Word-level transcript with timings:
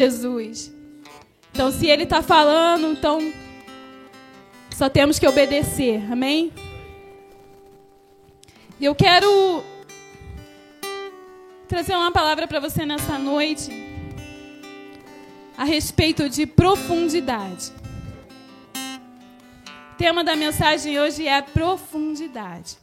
Jesus. 0.00 0.72
Então, 1.50 1.72
se 1.72 1.88
ele 1.88 2.04
está 2.04 2.22
falando, 2.22 2.86
então 2.92 3.32
só 4.70 4.88
temos 4.88 5.18
que 5.18 5.26
obedecer. 5.26 6.00
Amém? 6.12 6.52
E 8.78 8.84
eu 8.84 8.94
quero 8.94 9.64
trazer 11.66 11.96
uma 11.96 12.12
palavra 12.12 12.46
para 12.46 12.60
você 12.60 12.86
nessa 12.86 13.18
noite 13.18 13.72
a 15.56 15.64
respeito 15.64 16.28
de 16.28 16.46
profundidade. 16.46 17.72
O 19.94 19.96
tema 19.98 20.22
da 20.22 20.36
mensagem 20.36 21.00
hoje 21.00 21.26
é 21.26 21.42
profundidade. 21.42 22.78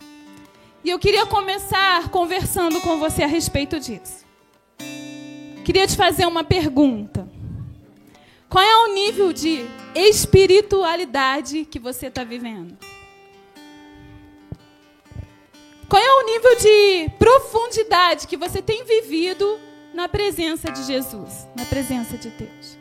E 0.83 0.89
eu 0.89 0.99
queria 0.99 1.25
começar 1.25 2.09
conversando 2.09 2.81
com 2.81 2.99
você 2.99 3.23
a 3.23 3.27
respeito 3.27 3.79
disso. 3.79 4.24
Queria 5.65 5.87
te 5.87 5.97
fazer 5.97 6.27
uma 6.27 6.43
pergunta. 6.43 7.27
Qual 8.47 8.63
é 8.63 8.75
o 8.85 8.93
nível 8.93 9.33
de 9.33 9.65
espiritualidade 9.95 11.65
que 11.65 11.79
você 11.79 12.05
está 12.05 12.23
vivendo? 12.23 12.77
Qual 15.89 15.99
é 15.99 16.11
o 16.21 16.25
nível 16.27 16.55
de 16.57 17.09
profundidade 17.17 18.27
que 18.27 18.37
você 18.37 18.61
tem 18.61 18.85
vivido 18.85 19.59
na 19.91 20.07
presença 20.07 20.71
de 20.71 20.83
Jesus, 20.83 21.47
na 21.55 21.65
presença 21.65 22.15
de 22.15 22.29
Deus? 22.29 22.77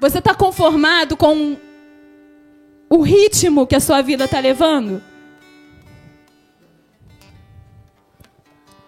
Você 0.00 0.18
está 0.18 0.34
conformado 0.34 1.14
com 1.14 1.58
o 2.88 3.02
ritmo 3.02 3.66
que 3.66 3.76
a 3.76 3.80
sua 3.80 4.00
vida 4.00 4.24
está 4.24 4.40
levando? 4.40 5.02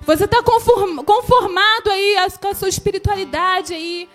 Você 0.08 0.24
está 0.24 0.42
conformado 0.42 1.90
aí 1.90 2.16
com 2.40 2.48
a 2.48 2.54
sua 2.54 2.70
espiritualidade 2.70 3.74
aí? 3.74 4.08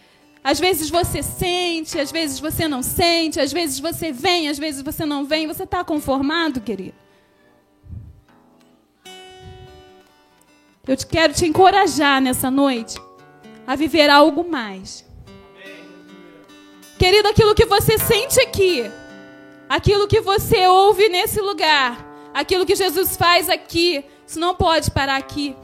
Às 0.43 0.59
vezes 0.59 0.89
você 0.89 1.21
sente, 1.21 1.99
às 1.99 2.11
vezes 2.11 2.39
você 2.39 2.67
não 2.67 2.81
sente, 2.81 3.39
às 3.39 3.53
vezes 3.53 3.79
você 3.79 4.11
vem, 4.11 4.49
às 4.49 4.57
vezes 4.57 4.81
você 4.81 5.05
não 5.05 5.23
vem. 5.23 5.45
Você 5.45 5.65
está 5.65 5.83
conformado, 5.83 6.61
querido? 6.61 6.95
Eu 10.87 10.97
te 10.97 11.05
quero 11.05 11.31
te 11.31 11.45
encorajar 11.45 12.19
nessa 12.19 12.49
noite 12.49 12.99
a 13.67 13.75
viver 13.75 14.09
algo 14.09 14.43
mais. 14.49 15.05
Querido, 16.97 17.27
aquilo 17.27 17.53
que 17.53 17.67
você 17.67 17.99
sente 17.99 18.41
aqui, 18.41 18.91
aquilo 19.69 20.07
que 20.07 20.21
você 20.21 20.65
ouve 20.65 21.07
nesse 21.07 21.39
lugar, 21.39 22.03
aquilo 22.33 22.65
que 22.65 22.75
Jesus 22.75 23.15
faz 23.15 23.47
aqui, 23.47 24.03
isso 24.25 24.39
não 24.39 24.55
pode 24.55 24.89
parar 24.89 25.17
aqui. 25.17 25.55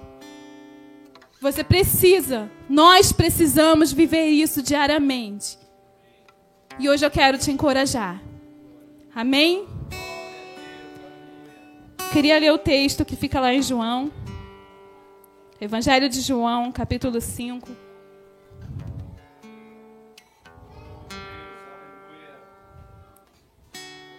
Você 1.41 1.63
precisa, 1.63 2.51
nós 2.67 3.13
precisamos 3.13 3.93
viver 3.93 4.25
isso 4.25 4.61
diariamente. 4.61 5.57
E 6.77 6.89
hoje 6.89 7.05
eu 7.05 7.09
quero 7.09 7.37
te 7.37 7.49
encorajar. 7.49 8.21
Amém? 9.15 9.65
Queria 12.11 12.37
ler 12.37 12.51
o 12.51 12.57
texto 12.57 13.05
que 13.05 13.15
fica 13.15 13.39
lá 13.39 13.53
em 13.53 13.61
João. 13.61 14.11
Evangelho 15.61 16.09
de 16.09 16.19
João, 16.19 16.73
capítulo 16.73 17.21
5. 17.21 17.69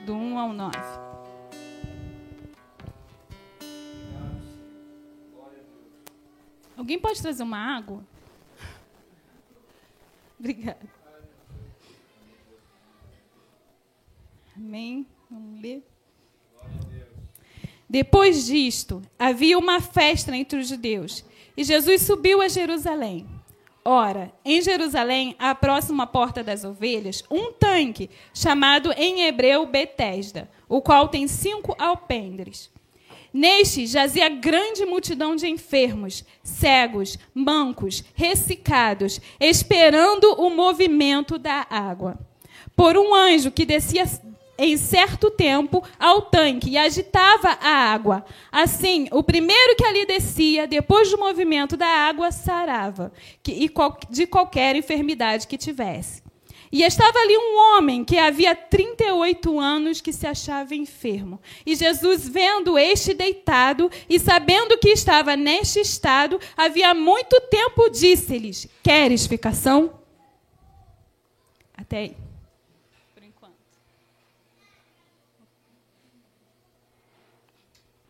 Do 0.07 0.15
1 0.15 0.39
ao 0.39 0.53
9. 0.55 0.79
Alguém 6.81 6.99
pode 6.99 7.21
trazer 7.21 7.43
uma 7.43 7.59
água? 7.59 8.03
Obrigada. 10.39 10.81
Amém. 14.57 15.07
Vamos 15.31 15.61
ler. 15.61 15.87
Depois 17.87 18.47
disto, 18.47 19.03
havia 19.19 19.59
uma 19.59 19.83
festa 19.83 20.35
entre 20.35 20.59
os 20.59 20.69
judeus, 20.69 21.23
e 21.55 21.65
Jesus 21.65 22.01
subiu 22.01 22.41
a 22.41 22.49
Jerusalém. 22.49 23.29
Ora, 23.85 24.33
em 24.43 24.63
Jerusalém, 24.63 25.37
à 25.39 25.55
próxima 25.55 26.07
porta 26.07 26.43
das 26.43 26.65
ovelhas, 26.65 27.23
um 27.31 27.53
tanque, 27.53 28.09
chamado 28.33 28.91
em 28.93 29.27
hebreu 29.27 29.67
Betesda, 29.67 30.51
o 30.67 30.81
qual 30.81 31.09
tem 31.09 31.29
cinco 31.29 31.77
alpendres. 31.79 32.71
Neste 33.33 33.87
jazia 33.87 34.29
grande 34.29 34.85
multidão 34.85 35.37
de 35.37 35.47
enfermos, 35.47 36.25
cegos, 36.43 37.19
mancos, 37.33 38.03
ressecados, 38.15 39.21
esperando 39.39 40.35
o 40.35 40.51
movimento 40.51 41.39
da 41.39 41.67
água. 41.71 42.19
Por 42.75 42.97
um 42.97 43.15
anjo 43.15 43.51
que 43.51 43.65
descia 43.65 44.05
em 44.59 44.77
certo 44.77 45.31
tempo 45.31 45.83
ao 45.99 46.23
tanque 46.23 46.71
e 46.71 46.77
agitava 46.77 47.57
a 47.61 47.93
água. 47.93 48.25
Assim, 48.53 49.09
o 49.11 49.23
primeiro 49.23 49.75
que 49.77 49.85
ali 49.85 50.05
descia, 50.05 50.67
depois 50.67 51.11
do 51.11 51.19
movimento 51.19 51.77
da 51.77 51.87
água, 51.87 52.31
sarava 52.31 53.13
de 54.11 54.27
qualquer 54.27 54.77
enfermidade 54.77 55.47
que 55.47 55.57
tivesse. 55.57 56.23
E 56.73 56.85
estava 56.85 57.19
ali 57.19 57.37
um 57.37 57.59
homem 57.59 58.05
que 58.05 58.17
havia 58.17 58.55
38 58.55 59.59
anos 59.59 60.01
que 60.01 60.13
se 60.13 60.25
achava 60.25 60.73
enfermo. 60.73 61.41
E 61.67 61.75
Jesus, 61.75 62.29
vendo 62.29 62.79
este 62.79 63.13
deitado 63.13 63.91
e 64.09 64.21
sabendo 64.21 64.79
que 64.79 64.91
estava 64.91 65.35
neste 65.35 65.81
estado, 65.81 66.39
havia 66.57 66.95
muito 66.95 67.41
tempo, 67.51 67.91
disse-lhes: 67.91 68.69
Queres 68.85 69.27
ficação? 69.27 69.99
Até 71.77 71.99
aí. 71.99 72.17
Por 73.15 73.25
enquanto. 73.25 73.57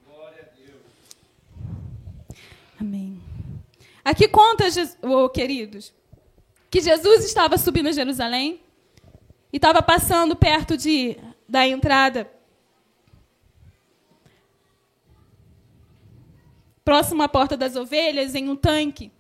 Glória 0.07 0.53
a 0.53 0.55
Deus. 0.55 2.37
Amém. 2.79 3.23
Aqui 4.05 4.29
conta, 4.29 4.65
oh, 5.03 5.31
queridos, 5.31 5.95
que 6.71 6.81
Jesus 6.81 7.25
estava 7.25 7.59
subindo 7.59 7.89
a 7.89 7.93
Jerusalém 7.93 8.61
e 9.53 9.57
estava 9.57 9.83
passando 9.83 10.37
perto 10.37 10.77
de, 10.77 11.17
da 11.49 11.67
entrada, 11.67 12.31
próximo 16.85 17.23
à 17.23 17.29
porta 17.29 17.57
das 17.57 17.75
ovelhas, 17.75 18.37
em 18.37 18.49
um 18.49 18.55
tanque. 18.55 19.11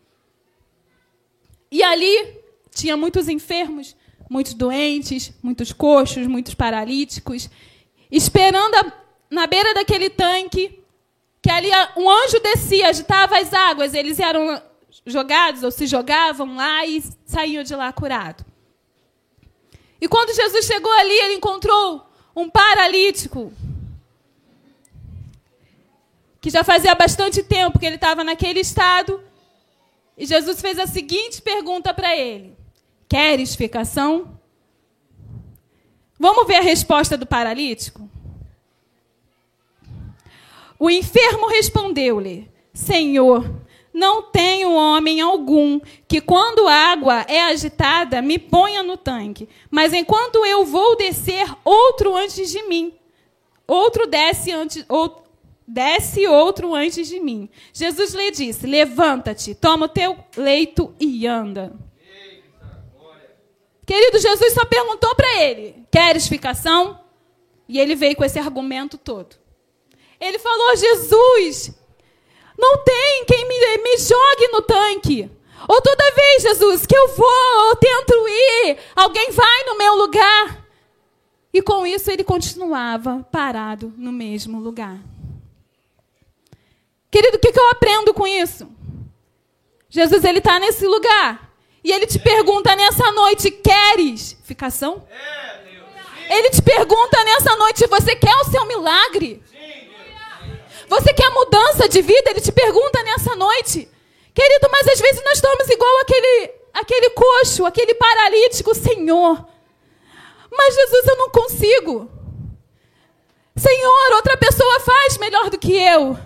E 1.71 1.83
ali 1.83 2.39
tinha 2.71 2.97
muitos 2.97 3.29
enfermos, 3.29 3.97
muitos 4.29 4.55
doentes, 4.55 5.33
muitos 5.43 5.73
coxos, 5.73 6.29
muitos 6.29 6.55
paralíticos, 6.55 7.51
esperando 8.11 8.77
a, 8.77 8.93
na 9.29 9.47
beira 9.49 9.75
daquele 9.75 10.09
tanque, 10.09 10.81
que 11.43 11.51
ali 11.51 11.69
um 11.97 12.09
anjo 12.09 12.39
descia, 12.41 12.89
agitava 12.89 13.39
as 13.39 13.53
águas, 13.53 13.93
eles 13.93 14.21
eram 14.21 14.63
jogados 15.07 15.63
ou 15.63 15.71
se 15.71 15.87
jogavam 15.87 16.57
lá 16.57 16.87
e 16.87 17.03
saíam 17.25 17.63
de 17.63 17.75
lá 17.75 17.93
curado. 17.93 18.45
E 20.01 20.09
quando 20.09 20.35
Jesus 20.35 20.65
chegou 20.65 20.93
ali, 20.93 21.13
ele 21.13 21.35
encontrou 21.35 22.07
um 22.35 22.49
paralítico 22.49 23.53
que 26.41 26.49
já 26.49 26.65
fazia 26.65 26.95
bastante 26.95 27.43
tempo 27.43 27.79
que 27.79 27.85
ele 27.85 27.97
estava 27.97 28.25
naquele 28.25 28.61
estado. 28.61 29.23
E 30.17 30.25
Jesus 30.25 30.61
fez 30.61 30.79
a 30.79 30.87
seguinte 30.87 31.43
pergunta 31.43 31.93
para 31.93 32.17
ele: 32.17 32.57
Queres 33.09 33.55
ficação? 33.55 34.39
Vamos 36.19 36.47
ver 36.47 36.57
a 36.57 36.63
resposta 36.63 37.17
do 37.17 37.27
paralítico? 37.27 38.09
O 40.79 40.89
enfermo 40.91 41.47
respondeu-lhe: 41.49 42.51
Senhor, 42.73 43.60
não 43.93 44.23
tenho 44.23 44.73
homem 44.73 45.21
algum 45.21 45.81
que, 46.07 46.21
quando 46.21 46.69
a 46.69 46.75
água 46.75 47.25
é 47.29 47.43
agitada, 47.43 48.23
me 48.23 48.39
ponha 48.39 48.83
no 48.83 48.97
tanque. 48.97 49.49
Mas 49.71 49.93
enquanto 49.93 50.45
eu 50.47 50.65
vou 50.65 50.97
descer, 50.97 51.47
outro 51.65 52.17
antes 52.17 52.51
de 52.51 52.63
mim. 52.65 52.95
Outro 53.67 54.07
desce 54.07 54.53
antes. 54.53 54.85
Desce 55.67 56.27
outro 56.27 56.75
antes 56.75 57.09
de 57.09 57.21
mim. 57.21 57.49
Jesus 57.73 58.15
lhe 58.15 58.31
disse: 58.31 58.67
Levanta-te, 58.67 59.55
toma 59.55 59.87
o 59.87 59.89
teu 59.89 60.17
leito 60.37 60.95
e 60.99 61.27
anda. 61.27 61.73
Querido, 63.87 64.21
Jesus 64.21 64.53
só 64.53 64.65
perguntou 64.65 65.15
para 65.15 65.43
ele: 65.43 65.85
Queres 65.91 66.29
ficação? 66.29 67.01
E 67.69 67.79
ele 67.79 67.95
veio 67.95 68.17
com 68.17 68.25
esse 68.25 68.39
argumento 68.39 68.99
todo. 68.99 69.37
Ele 70.21 70.39
falou: 70.39 70.77
Jesus, 70.77 71.73
não 72.59 72.85
tem 72.85 73.25
quem 73.25 73.49
me, 73.49 73.60
me 73.81 73.97
jogue 73.99 74.49
no 74.53 74.63
tanque. 74.63 75.31
Ou 75.69 75.81
toda 75.83 76.15
vez, 76.15 76.43
Jesus, 76.43 76.87
que 76.87 76.97
eu 76.97 77.09
vou, 77.09 77.69
eu 77.69 77.77
tento 77.77 78.15
ir, 78.29 78.79
alguém 78.97 79.31
vai 79.31 79.65
no 79.65 79.77
meu 79.77 79.95
lugar. 79.97 80.65
E 81.53 81.61
com 81.61 81.87
isso 81.87 82.11
ele 82.11 82.25
continuava 82.25 83.27
parado 83.31 83.93
no 83.97 84.13
mesmo 84.13 84.61
lugar. 84.61 84.99
Querido, 87.11 87.37
o 87.37 87.41
que, 87.41 87.59
eu 87.59 87.71
aprendo 87.71 88.15
com 88.15 88.27
isso? 88.27 88.69
Jesus 89.89 90.25
ele 90.25 90.39
está 90.39 90.61
nesse 90.61 90.87
lugar 90.87 91.51
e 91.83 91.91
ele 91.91 92.07
te 92.07 92.19
pergunta 92.21 92.75
nessa 92.77 93.11
noite: 93.11 93.51
queres 93.51 94.39
ficação? 94.45 95.05
Ele 96.29 96.51
te 96.51 96.63
pergunta 96.63 97.25
nessa 97.25 97.57
noite: 97.57 97.87
você 97.89 98.15
quer 98.15 98.35
o 98.37 98.45
seu 98.45 98.65
milagre? 98.65 99.43
Você 100.91 101.15
quer 101.15 101.31
mudança 101.31 101.89
de 101.89 102.03
vida? 102.03 102.31
Ele 102.33 102.41
te 102.41 102.51
pergunta 102.51 103.01
nessa 103.05 103.37
noite. 103.37 103.89
Querido, 104.35 104.69
mas 104.73 104.89
às 104.89 105.01
vezes 105.01 105.23
nós 105.23 105.35
estamos 105.35 105.69
igual 105.69 106.01
aquele, 106.01 106.51
aquele 106.75 107.11
coxo, 107.11 107.65
aquele 107.65 107.95
paralítico, 107.95 108.75
Senhor. 108.75 109.47
Mas 110.51 110.75
Jesus, 110.75 111.07
eu 111.07 111.17
não 111.17 111.31
consigo. 111.31 112.11
Senhor, 113.57 114.13
outra 114.17 114.37
pessoa 114.37 114.81
faz 114.81 115.17
melhor 115.19 115.49
do 115.49 115.61
que 115.61 115.73
eu. 115.73 116.19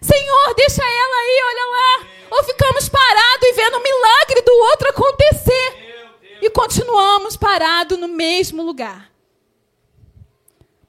Senhor, 0.00 0.54
deixa 0.56 0.82
ela 0.82 1.16
aí, 1.16 1.42
olha 1.44 1.66
lá. 1.66 2.06
Ou 2.30 2.44
ficamos 2.44 2.88
parados 2.88 3.46
e 3.46 3.52
vendo 3.52 3.76
o 3.76 3.82
milagre 3.82 4.40
do 4.40 4.54
outro 4.70 4.88
acontecer. 4.88 6.38
E 6.40 6.48
continuamos 6.48 7.36
parados 7.36 7.98
no 7.98 8.08
mesmo 8.08 8.62
lugar. 8.62 9.11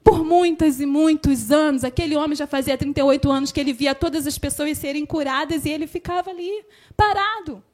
Por 0.04 0.22
muitos 0.22 0.80
e 0.80 0.86
muitos 0.86 1.50
anos, 1.50 1.82
aquele 1.82 2.14
homem 2.14 2.36
já 2.36 2.46
fazia 2.46 2.76
38 2.76 3.32
anos 3.32 3.50
que 3.50 3.58
ele 3.58 3.72
via 3.72 3.94
todas 3.94 4.26
as 4.26 4.36
pessoas 4.36 4.76
serem 4.76 5.06
curadas 5.06 5.64
e 5.64 5.70
ele 5.70 5.86
ficava 5.86 6.28
ali, 6.28 6.62
parado. 6.94 7.64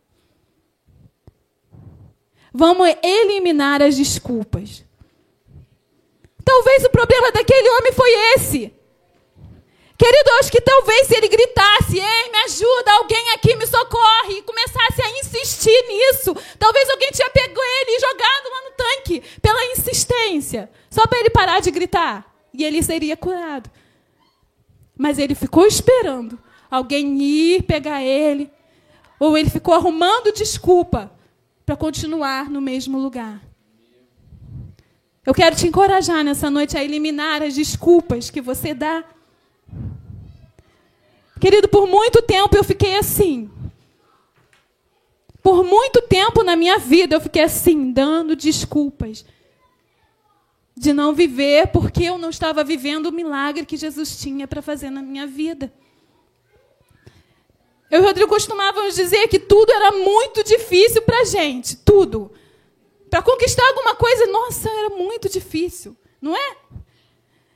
Vamos 2.55 2.89
eliminar 3.03 3.83
as 3.83 3.97
desculpas. 3.97 4.85
Talvez 6.45 6.85
o 6.85 6.91
problema 6.91 7.33
daquele 7.33 7.69
homem 7.69 7.93
foi 7.93 8.11
esse. 8.37 8.73
Querido, 9.99 10.31
acho 10.41 10.51
que 10.51 10.63
talvez 10.63 11.09
se 11.09 11.15
ele 11.15 11.29
gritasse, 11.29 11.99
ei, 11.99 12.31
me 12.31 12.39
ajuda, 12.45 12.93
alguém 12.93 13.33
aqui 13.33 13.55
me 13.55 13.67
socorre, 13.67 14.39
e 14.39 14.43
começasse 14.43 15.03
a 15.03 15.11
insistir 15.21 15.85
nisso, 15.89 16.35
talvez 16.59 16.89
alguém 16.89 17.11
tinha 17.11 17.29
pego 17.29 17.61
ele 17.61 17.97
e 17.97 18.01
jogado 18.01 18.40
só 20.89 21.07
para 21.07 21.19
ele 21.19 21.31
parar 21.31 21.61
de 21.61 21.71
gritar. 21.71 22.27
E 22.53 22.65
ele 22.65 22.83
seria 22.83 23.17
curado. 23.17 23.71
Mas 24.97 25.19
ele 25.19 25.35
ficou 25.35 25.67
esperando 25.67 26.39
alguém 26.71 27.21
ir 27.21 27.63
pegar 27.63 28.03
ele, 28.03 28.51
ou 29.19 29.37
ele 29.37 29.51
ficou 29.51 29.75
arrumando 29.75 30.33
desculpa 30.33 31.11
para 31.65 31.77
continuar 31.77 32.49
no 32.51 32.61
mesmo 32.61 32.99
lugar. 32.99 33.41
Eu 35.25 35.35
quero 35.35 35.55
te 35.55 35.67
encorajar 35.67 36.25
nessa 36.25 36.51
noite 36.51 36.77
a 36.77 36.83
eliminar 36.83 37.43
as 37.43 37.55
desculpas 37.55 38.31
que 38.31 38.41
você 38.41 38.73
dá. 38.73 39.05
Querido, 41.39 41.69
por 41.69 41.87
muito 41.87 42.23
tempo 42.23 42.57
eu 42.57 42.65
fiquei 42.65 42.97
assim. 42.97 43.51
Por 45.43 45.65
muito 45.65 46.03
tempo 46.03 46.43
na 46.43 46.57
minha 46.57 46.79
vida 46.79 47.17
eu 47.17 47.21
fiquei 47.21 47.43
assim, 47.43 47.93
dando 47.93 48.37
desculpas 48.37 49.25
de 50.81 50.95
não 50.95 51.13
viver 51.13 51.67
porque 51.67 52.05
eu 52.05 52.17
não 52.17 52.31
estava 52.31 52.65
vivendo 52.65 53.05
o 53.05 53.13
milagre 53.13 53.67
que 53.67 53.77
Jesus 53.77 54.17
tinha 54.17 54.49
para 54.49 54.63
fazer 54.63 54.89
na 54.89 55.03
minha 55.03 55.27
vida. 55.27 55.71
Eu 57.91 58.01
e 58.01 58.03
o 58.03 58.07
Rodrigo 58.07 58.31
costumávamos 58.31 58.95
dizer 58.95 59.29
que 59.29 59.39
tudo 59.39 59.71
era 59.71 59.93
muito 59.93 60.43
difícil 60.43 61.03
para 61.03 61.21
a 61.21 61.25
gente, 61.25 61.77
tudo. 61.77 62.33
Para 63.11 63.21
conquistar 63.21 63.63
alguma 63.69 63.95
coisa, 63.95 64.25
nossa, 64.29 64.71
era 64.71 64.89
muito 64.89 65.29
difícil, 65.29 65.95
não 66.19 66.35
é? 66.35 66.57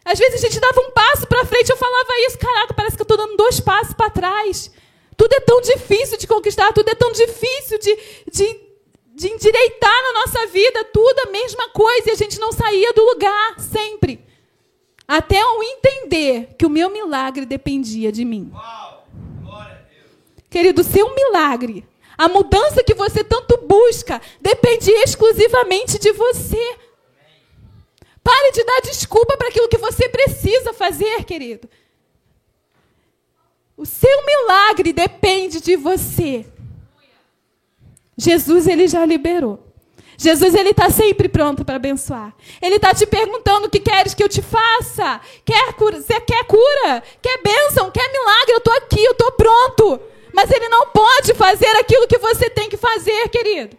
Às 0.05 0.19
vezes 0.19 0.44
a 0.44 0.47
gente 0.47 0.61
dava 0.61 0.79
um 0.82 0.91
passo 0.91 1.27
para 1.27 1.47
frente, 1.47 1.70
eu 1.70 1.79
falava 1.79 2.11
isso, 2.27 2.37
caraca, 2.38 2.75
parece 2.75 2.94
que 2.94 3.00
eu 3.00 3.05
estou 3.05 3.17
dando 3.17 3.38
dois 3.38 3.59
passos 3.59 3.94
para 3.94 4.11
trás. 4.11 4.70
Tudo 5.17 5.32
é 5.32 5.41
tão 5.41 5.62
difícil 5.62 6.19
de 6.19 6.27
conquistar, 6.27 6.75
tudo 6.75 6.91
é 6.91 6.94
tão 6.94 7.11
difícil 7.11 7.79
de, 7.79 7.99
de, 8.31 8.61
de 9.15 9.29
endireitar 9.29 10.03
na 10.03 10.13
nossa 10.21 10.47
vida, 10.49 10.85
tudo 10.93 11.21
a 11.21 11.31
mesma 11.31 11.69
coisa, 11.71 12.11
e 12.11 12.13
a 12.13 12.17
gente 12.17 12.39
não 12.39 12.53
saía 12.53 12.93
do 12.93 13.05
lugar, 13.05 13.61
sempre. 13.61 14.25
Até 15.07 15.41
eu 15.41 15.63
entender 15.63 16.55
que 16.59 16.67
o 16.67 16.71
meu 16.71 16.91
milagre 16.91 17.47
dependia 17.47 18.11
de 18.11 18.25
mim. 18.25 18.53
Querido, 20.51 20.83
seu 20.83 21.15
milagre 21.15 21.87
a 22.17 22.29
mudança 22.29 22.83
que 22.83 22.95
você 22.95 23.25
tanto 23.25 23.59
busca 23.67 24.21
depende 24.41 24.91
exclusivamente 24.91 25.99
de 25.99 26.13
você. 26.13 26.77
Pare 28.23 28.53
de 28.53 28.65
dar 28.65 28.81
desculpa 28.83 29.37
para 29.37 29.49
aquilo 29.49 29.69
que 29.69 29.77
você 29.77 30.09
precisa 30.09 30.73
fazer, 30.73 31.25
querido. 31.25 31.69
O 33.77 33.85
seu 33.85 34.25
milagre 34.25 34.93
depende 34.93 35.61
de 35.61 35.77
você. 35.77 36.47
Jesus, 38.17 38.67
ele 38.67 38.87
já 38.87 39.05
liberou. 39.05 39.75
Jesus, 40.17 40.55
ele 40.55 40.71
está 40.71 40.91
sempre 40.91 41.29
pronto 41.29 41.65
para 41.65 41.77
abençoar. 41.77 42.35
Ele 42.63 42.77
está 42.77 42.95
te 42.95 43.05
perguntando 43.07 43.67
o 43.67 43.71
que 43.71 43.81
queres 43.81 44.15
que 44.15 44.23
eu 44.23 44.29
te 44.29 44.41
faça. 44.41 45.21
Quer 45.45 45.73
cura? 45.75 46.01
Você 46.01 46.21
quer 46.21 46.45
cura? 46.45 47.03
Quer 47.21 47.43
bênção? 47.43 47.91
Quer 47.91 48.11
milagre? 48.11 48.53
Eu 48.53 48.59
estou 48.59 48.73
aqui, 48.75 49.05
eu 49.05 49.13
estou 49.13 49.33
pronto. 49.33 50.01
Mas 50.33 50.51
ele 50.51 50.69
não 50.69 50.89
pode 50.89 51.35
fazer 51.35 51.77
aquilo 51.77 52.07
que 52.07 52.19
você 52.19 52.49
tem 52.49 52.69
que 52.69 52.77
fazer, 52.77 53.29
querido. 53.29 53.77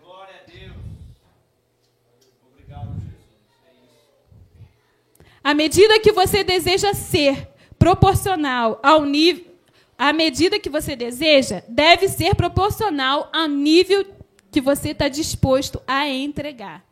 Glória 0.00 0.34
a 0.40 0.50
Deus. 0.50 0.76
Obrigado, 2.52 2.94
Jesus. 2.94 3.12
É. 5.20 5.34
À 5.42 5.54
medida 5.54 6.00
que 6.00 6.12
você 6.12 6.44
deseja 6.44 6.94
ser 6.94 7.48
proporcional 7.78 8.78
ao 8.82 9.04
nível. 9.04 9.51
A 10.04 10.12
medida 10.12 10.58
que 10.58 10.68
você 10.68 10.96
deseja 10.96 11.62
deve 11.68 12.08
ser 12.08 12.34
proporcional 12.34 13.30
ao 13.32 13.46
nível 13.46 14.04
que 14.50 14.60
você 14.60 14.88
está 14.88 15.06
disposto 15.06 15.80
a 15.86 16.08
entregar. 16.08 16.84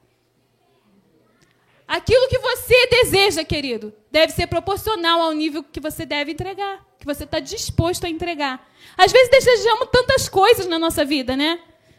Aquilo 1.89 2.29
que 2.29 2.39
você 2.39 2.87
deseja, 2.87 3.43
querido, 3.43 3.93
deve 4.12 4.33
ser 4.33 4.47
proporcional 4.47 5.23
ao 5.23 5.33
nível 5.33 5.65
que 5.65 5.81
você 5.81 6.07
deve 6.07 6.31
entregar, 6.31 6.87
que 7.01 7.05
você 7.05 7.25
está 7.25 7.41
disposto 7.41 8.07
a 8.07 8.09
entregar. 8.09 8.65
Às 8.97 9.11
vezes 9.11 9.29
desejamos 9.29 9.89
tantas 9.91 10.29
coisas 10.29 10.69
na 10.69 10.79
nossa 10.79 11.05
vida, 11.05 11.37
né? 11.37 11.59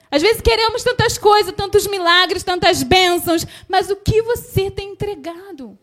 Às 0.09 0.21
vezes 0.21 0.41
queremos 0.41 0.81
tantas 0.81 1.17
coisas, 1.17 1.53
tantos 1.53 1.87
milagres, 1.87 2.41
tantas 2.41 2.83
bênçãos, 2.83 3.45
mas 3.67 3.89
o 3.89 3.97
que 3.97 4.21
você 4.21 4.71
tem 4.71 4.91
entregado? 4.91 5.77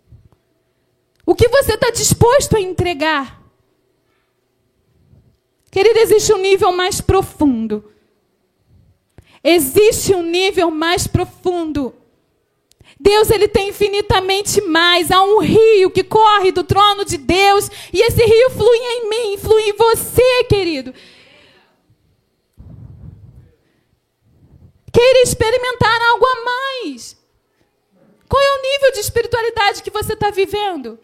O 1.27 1.35
que 1.35 1.49
você 1.49 1.75
está 1.75 1.91
disposto 1.91 2.57
a 2.57 2.61
entregar? 2.63 3.39
Querido, 5.71 5.99
existe 5.99 6.33
um 6.33 6.39
nível 6.39 6.73
mais 6.73 7.01
profundo. 7.01 7.93
Existe 9.43 10.15
um 10.15 10.23
nível 10.23 10.71
mais 10.71 11.07
profundo 11.07 11.95
Deus 13.01 13.31
ele 13.31 13.47
tem 13.47 13.69
infinitamente 13.69 14.61
mais. 14.61 15.11
Há 15.11 15.23
um 15.23 15.39
rio 15.39 15.91
que 15.91 16.03
corre 16.03 16.51
do 16.51 16.65
trono 16.65 17.05
de 17.05 17.17
Deus 17.17 17.71
e 17.93 18.01
esse 18.01 18.25
rio 18.25 18.51
flui 18.51 18.79
em 18.79 19.09
mim, 19.09 19.39
flui 19.39 19.63
em 19.63 19.73
você, 19.73 20.45
querido. 20.45 20.93
Queira 24.93 25.21
experimentar 25.23 26.03
algo 26.11 26.25
a 26.27 26.45
mais. 26.45 27.17
Qual 28.29 28.43
é 28.43 28.59
o 28.59 28.63
nível 28.63 28.93
de 28.93 29.01
espiritualidade 29.01 29.83
que 29.83 29.91
você 29.91 30.15
está 30.15 30.31
vivendo? 30.31 30.99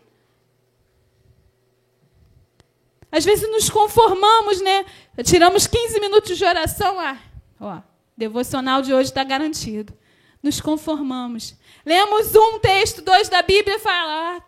Às 3.14 3.25
vezes 3.25 3.49
nos 3.49 3.71
conformamos, 3.71 4.61
né? 4.61 4.85
Tiramos 5.23 5.68
15 5.68 6.00
minutos 6.00 6.37
de 6.37 6.44
oração. 6.44 6.99
Ah, 6.99 7.16
ó, 7.61 7.78
devocional 8.16 8.83
de 8.83 8.92
hoje 8.92 9.11
está 9.11 9.23
garantido. 9.23 9.94
Nos 10.42 10.61
conformamos. 10.61 11.54
Lemos 11.87 12.35
um 12.35 12.59
texto, 12.59 13.02
dois 13.02 13.28
da 13.28 13.40
Bíblia 13.40 13.76
e 13.76 13.78
fala: 13.78 14.37
ah, 14.37 14.42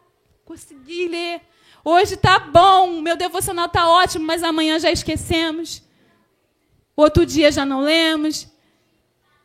consegui 0.44 1.06
ler. 1.06 1.42
Hoje 1.84 2.14
está 2.14 2.40
bom, 2.40 3.00
meu 3.00 3.16
devocional 3.16 3.66
está 3.66 3.88
ótimo, 3.88 4.26
mas 4.26 4.42
amanhã 4.42 4.80
já 4.80 4.90
esquecemos. 4.90 5.80
Outro 6.96 7.24
dia 7.24 7.52
já 7.52 7.64
não 7.64 7.82
lemos. 7.82 8.48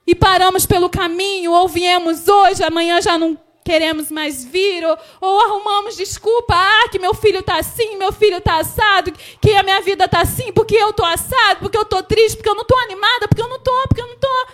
E 0.08 0.16
paramos 0.16 0.66
pelo 0.66 0.90
caminho, 0.90 1.52
ou 1.52 1.68
viemos 1.68 2.28
hoje, 2.28 2.64
amanhã 2.64 3.00
já 3.00 3.20
não 3.20 3.38
queremos 3.64 4.12
mais 4.12 4.44
vir, 4.44 4.84
ou, 4.86 4.98
ou 5.22 5.40
arrumamos 5.42 5.96
desculpa, 5.96 6.54
ah, 6.56 6.90
que 6.90 7.00
meu 7.00 7.14
filho 7.14 7.40
está 7.40 7.58
assim, 7.58 7.96
meu 7.98 8.12
filho 8.12 8.38
está 8.38 8.58
assado, 8.58 9.12
que 9.12 9.52
a 9.54 9.64
minha 9.64 9.82
vida 9.82 10.06
está 10.06 10.22
assim, 10.22 10.52
porque 10.52 10.76
eu 10.76 10.90
estou 10.90 11.06
assado, 11.06 11.60
porque 11.60 11.78
eu 11.78 11.84
estou 11.84 12.04
triste, 12.04 12.38
porque 12.38 12.50
eu 12.50 12.56
não 12.56 12.64
estou 12.64 12.80
animada, 12.80 13.28
porque 13.28 13.42
eu 13.42 13.48
não 13.48 13.58
estou, 13.58 13.88
porque 13.88 14.02
eu 14.02 14.08
não 14.08 14.16
estou. 14.16 14.48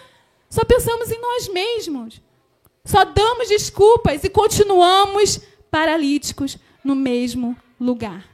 Só 0.49 0.63
pensamos 0.63 1.11
em 1.11 1.19
nós 1.19 1.47
mesmos. 1.47 2.21
Só 2.85 3.03
damos 3.03 3.49
desculpas 3.49 4.23
e 4.23 4.29
continuamos 4.29 5.41
paralíticos 5.69 6.57
no 6.83 6.95
mesmo 6.95 7.55
lugar. 7.79 8.25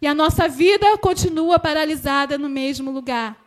E 0.00 0.06
a 0.06 0.14
nossa 0.14 0.48
vida 0.48 0.98
continua 0.98 1.58
paralisada 1.58 2.36
no 2.36 2.48
mesmo 2.48 2.90
lugar. 2.90 3.41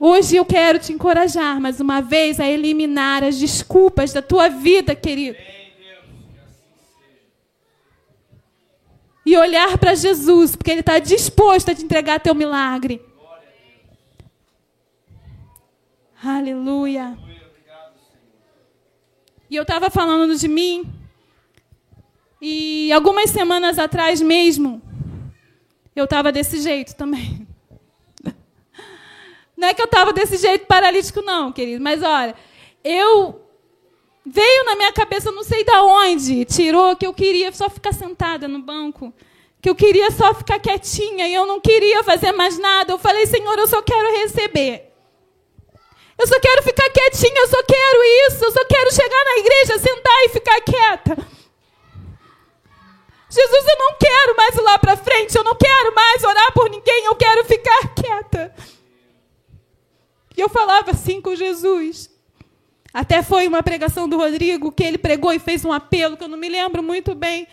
Hoje 0.00 0.36
eu 0.36 0.44
quero 0.44 0.78
te 0.78 0.92
encorajar 0.92 1.60
mais 1.60 1.80
uma 1.80 2.00
vez 2.00 2.38
a 2.38 2.46
eliminar 2.46 3.24
as 3.24 3.36
desculpas 3.36 4.12
da 4.12 4.22
tua 4.22 4.48
vida, 4.48 4.94
querido. 4.94 5.36
E 9.26 9.36
olhar 9.36 9.76
para 9.76 9.96
Jesus, 9.96 10.54
porque 10.54 10.70
Ele 10.70 10.80
está 10.80 11.00
disposto 11.00 11.70
a 11.70 11.74
te 11.74 11.82
entregar 11.82 12.20
teu 12.20 12.34
milagre. 12.34 13.02
Aleluia. 16.22 17.18
E 19.50 19.56
eu 19.56 19.62
estava 19.62 19.90
falando 19.90 20.36
de 20.36 20.46
mim. 20.46 20.92
E 22.40 22.92
algumas 22.92 23.30
semanas 23.30 23.80
atrás 23.80 24.22
mesmo, 24.22 24.80
eu 25.94 26.04
estava 26.04 26.30
desse 26.30 26.60
jeito 26.60 26.94
também. 26.94 27.47
Não 29.58 29.66
é 29.66 29.74
que 29.74 29.82
eu 29.82 29.86
estava 29.86 30.12
desse 30.12 30.36
jeito 30.36 30.66
paralítico, 30.66 31.20
não, 31.20 31.50
querido. 31.50 31.82
Mas 31.82 32.00
olha, 32.00 32.32
eu 32.84 33.44
veio 34.24 34.64
na 34.64 34.76
minha 34.76 34.92
cabeça, 34.92 35.32
não 35.32 35.42
sei 35.42 35.64
de 35.64 35.72
onde, 35.72 36.44
tirou 36.44 36.94
que 36.94 37.04
eu 37.04 37.12
queria 37.12 37.50
só 37.50 37.68
ficar 37.68 37.92
sentada 37.92 38.46
no 38.46 38.60
banco, 38.60 39.12
que 39.60 39.68
eu 39.68 39.74
queria 39.74 40.12
só 40.12 40.32
ficar 40.32 40.60
quietinha 40.60 41.26
e 41.26 41.34
eu 41.34 41.44
não 41.44 41.60
queria 41.60 42.04
fazer 42.04 42.30
mais 42.30 42.56
nada. 42.56 42.92
Eu 42.92 42.98
falei, 43.00 43.26
Senhor, 43.26 43.58
eu 43.58 43.66
só 43.66 43.82
quero 43.82 44.08
receber. 44.22 44.92
Eu 46.16 46.26
só 46.28 46.38
quero 46.38 46.62
ficar 46.62 46.88
quietinha, 46.90 47.40
eu 47.40 47.48
só 47.48 47.60
quero 47.64 48.04
isso, 48.28 48.44
eu 48.44 48.52
só 48.52 48.64
quero 48.64 48.94
chegar 48.94 49.24
na 49.24 49.38
igreja, 49.38 49.78
sentar 49.80 50.24
e 50.24 50.28
ficar 50.28 50.60
quieta. 50.60 51.16
Jesus, 53.28 53.66
eu 53.66 53.78
não 53.78 53.94
quero 53.98 54.36
mais 54.36 54.54
ir 54.54 54.62
lá 54.62 54.78
para 54.78 54.96
frente, 54.96 55.36
eu 55.36 55.42
não 55.42 55.56
quero 55.56 55.94
mais 55.94 56.22
orar 56.22 56.52
por 56.52 56.70
ninguém, 56.70 57.06
eu 57.06 57.16
quero 57.16 57.44
ficar. 57.44 57.57
E 60.38 60.40
eu 60.40 60.48
falava 60.48 60.92
assim 60.92 61.20
com 61.20 61.34
Jesus. 61.34 62.08
Até 62.94 63.24
foi 63.24 63.48
uma 63.48 63.60
pregação 63.60 64.08
do 64.08 64.16
Rodrigo 64.16 64.70
que 64.70 64.84
ele 64.84 64.96
pregou 64.96 65.32
e 65.32 65.40
fez 65.40 65.64
um 65.64 65.72
apelo, 65.72 66.16
que 66.16 66.22
eu 66.22 66.28
não 66.28 66.38
me 66.38 66.48
lembro 66.48 66.80
muito 66.80 67.12
bem, 67.12 67.48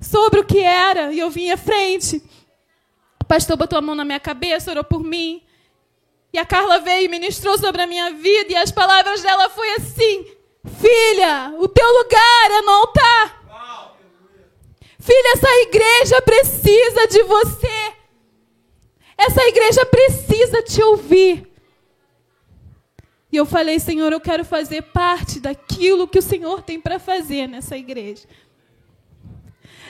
sobre 0.00 0.40
o 0.40 0.44
que 0.44 0.60
era. 0.60 1.12
E 1.12 1.18
eu 1.18 1.28
vim 1.28 1.50
à 1.50 1.58
frente. 1.58 2.22
O 3.20 3.24
pastor 3.26 3.58
botou 3.58 3.78
a 3.78 3.82
mão 3.82 3.94
na 3.94 4.02
minha 4.02 4.18
cabeça, 4.18 4.70
orou 4.70 4.82
por 4.82 5.04
mim. 5.04 5.42
E 6.32 6.38
a 6.38 6.46
Carla 6.46 6.80
veio 6.80 7.04
e 7.04 7.08
ministrou 7.08 7.58
sobre 7.58 7.82
a 7.82 7.86
minha 7.86 8.10
vida. 8.12 8.50
E 8.50 8.56
as 8.56 8.70
palavras 8.70 9.20
dela 9.20 9.50
foi 9.50 9.74
assim: 9.74 10.24
Filha, 10.80 11.52
o 11.58 11.68
teu 11.68 11.86
lugar 11.98 12.50
é 12.50 12.62
no 12.62 12.70
altar. 12.70 13.42
Filha, 14.98 15.32
essa 15.34 15.50
igreja 15.68 16.22
precisa 16.22 17.06
de 17.08 17.22
você. 17.24 17.92
Essa 19.18 19.46
igreja 19.46 19.84
precisa 19.84 20.62
te 20.62 20.82
ouvir. 20.82 21.55
E 23.32 23.36
eu 23.36 23.44
falei, 23.44 23.78
Senhor, 23.78 24.12
eu 24.12 24.20
quero 24.20 24.44
fazer 24.44 24.82
parte 24.82 25.40
daquilo 25.40 26.06
que 26.06 26.18
o 26.18 26.22
Senhor 26.22 26.62
tem 26.62 26.80
para 26.80 26.98
fazer 26.98 27.48
nessa 27.48 27.76
igreja. 27.76 28.24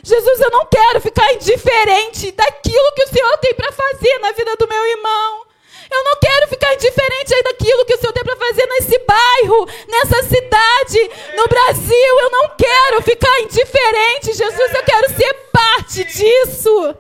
Jesus, 0.03 0.41
eu 0.41 0.51
não 0.51 0.67
quero 0.67 1.01
ficar 1.01 1.33
indiferente 1.35 2.31
daquilo 2.33 2.93
que 2.95 3.05
o 3.05 3.09
Senhor 3.09 3.39
tem 3.39 3.55
para 3.55 3.73
fazer 3.73 4.19
na 4.21 4.33
vida 4.33 4.57
do 4.57 4.69
meu 4.69 4.87
irmão. 4.87 5.47
Eu 5.91 6.05
não 6.05 6.17
quero 6.17 6.49
ficar 6.49 6.75
indiferente 6.75 7.43
daquilo 7.43 7.85
que 7.85 7.95
o 7.95 7.99
Senhor 7.99 8.13
tem 8.13 8.25
para 8.25 8.37
fazer 8.37 8.67
nesse 8.67 8.99
bairro, 9.01 9.67
nessa 9.89 10.23
cidade, 10.23 11.11
no 11.37 11.47
Brasil. 11.47 12.21
Eu 12.21 12.31
não 12.31 12.49
quero 12.57 13.03
ficar 13.03 13.41
indiferente, 13.41 14.35
Jesus. 14.35 14.75
Eu 14.75 14.83
quero 14.83 15.09
ser 15.15 15.35
parte 15.53 16.05
disso. 16.05 16.97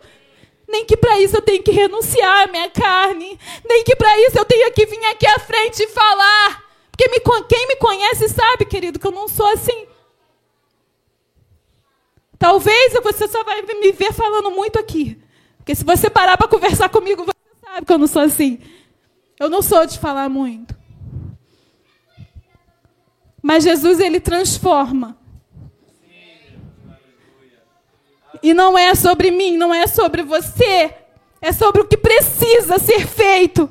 Nem 0.68 0.84
que 0.84 0.96
para 0.96 1.20
isso 1.20 1.36
eu 1.36 1.42
tenho 1.42 1.62
que 1.62 1.70
renunciar 1.70 2.44
à 2.44 2.46
minha 2.50 2.68
carne. 2.70 3.38
Nem 3.64 3.84
que 3.84 3.94
para 3.94 4.18
isso 4.20 4.38
eu 4.38 4.44
tenha 4.44 4.70
que 4.70 4.86
vir 4.86 5.04
aqui 5.06 5.26
à 5.26 5.38
frente 5.38 5.82
e 5.82 5.88
falar. 5.88 6.64
Porque 6.90 7.08
me, 7.08 7.20
quem 7.48 7.68
me 7.68 7.76
conhece 7.76 8.28
sabe, 8.28 8.64
querido, 8.64 8.98
que 8.98 9.06
eu 9.06 9.12
não 9.12 9.28
sou 9.28 9.46
assim. 9.46 9.86
Talvez 12.38 12.92
você 13.02 13.28
só 13.28 13.44
vai 13.44 13.62
me 13.62 13.92
ver 13.92 14.12
falando 14.12 14.50
muito 14.50 14.78
aqui. 14.78 15.20
Porque 15.58 15.74
se 15.74 15.84
você 15.84 16.10
parar 16.10 16.36
para 16.36 16.48
conversar 16.48 16.88
comigo, 16.88 17.24
você 17.24 17.32
sabe 17.64 17.86
que 17.86 17.92
eu 17.92 17.98
não 17.98 18.06
sou 18.06 18.22
assim. 18.22 18.58
Eu 19.38 19.48
não 19.48 19.62
sou 19.62 19.86
de 19.86 19.98
falar 19.98 20.28
muito. 20.28 20.74
Mas 23.42 23.64
Jesus, 23.64 24.00
ele 24.00 24.18
transforma. 24.18 25.16
E 28.46 28.54
não 28.54 28.78
é 28.78 28.94
sobre 28.94 29.32
mim, 29.32 29.56
não 29.56 29.74
é 29.74 29.88
sobre 29.88 30.22
você. 30.22 30.94
É 31.42 31.52
sobre 31.52 31.82
o 31.82 31.84
que 31.84 31.96
precisa 31.96 32.78
ser 32.78 33.04
feito. 33.04 33.68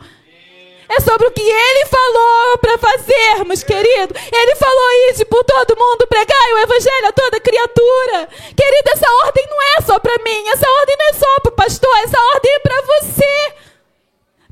É 0.89 1.00
sobre 1.00 1.27
o 1.27 1.32
que 1.32 1.41
ele 1.41 1.86
falou 1.86 2.58
para 2.58 2.77
fazermos, 2.77 3.63
querido. 3.63 4.13
Ele 4.34 4.55
falou 4.58 4.89
isso 5.12 5.25
por 5.27 5.46
todo 5.46 5.79
mundo, 5.79 6.05
pregar 6.08 6.53
o 6.53 6.58
evangelho 6.58 7.08
a 7.08 7.13
toda 7.13 7.39
criatura. 7.39 8.27
Querido, 8.53 8.89
essa 8.94 9.08
ordem 9.25 9.48
não 9.50 9.62
é 9.77 9.82
só 9.82 9.98
para 9.98 10.22
mim, 10.22 10.50
essa 10.50 10.70
ordem 10.70 10.98
não 11.00 11.10
é 11.10 11.13
só 11.13 11.39
para 11.41 11.53
o 11.53 11.55
pastor, 11.55 11.98
essa 12.03 12.17
ordem 12.34 12.53
é 12.53 12.60
para 12.60 12.82
você. 12.82 13.53